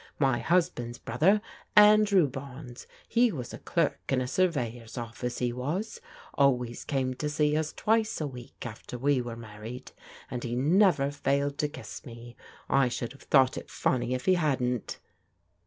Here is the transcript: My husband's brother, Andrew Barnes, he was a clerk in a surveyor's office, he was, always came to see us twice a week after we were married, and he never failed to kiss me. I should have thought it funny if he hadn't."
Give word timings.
My 0.17 0.39
husband's 0.39 0.97
brother, 0.97 1.43
Andrew 1.75 2.27
Barnes, 2.27 2.87
he 3.07 3.31
was 3.31 3.53
a 3.53 3.59
clerk 3.59 3.99
in 4.09 4.19
a 4.19 4.27
surveyor's 4.27 4.97
office, 4.97 5.37
he 5.37 5.53
was, 5.53 6.01
always 6.33 6.83
came 6.83 7.13
to 7.13 7.29
see 7.29 7.55
us 7.55 7.71
twice 7.71 8.19
a 8.19 8.25
week 8.25 8.65
after 8.65 8.97
we 8.97 9.21
were 9.21 9.35
married, 9.35 9.91
and 10.31 10.43
he 10.43 10.55
never 10.55 11.11
failed 11.11 11.59
to 11.59 11.69
kiss 11.69 12.03
me. 12.03 12.35
I 12.67 12.87
should 12.87 13.13
have 13.13 13.21
thought 13.21 13.59
it 13.59 13.69
funny 13.69 14.15
if 14.15 14.25
he 14.25 14.33
hadn't." 14.33 14.97